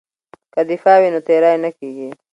که 0.53 0.61
دفاع 0.71 0.97
وي 1.01 1.09
نو 1.13 1.19
تیری 1.27 1.53
نه 1.63 1.69
کیږي. 1.77 2.09